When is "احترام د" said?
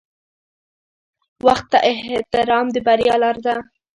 1.91-2.77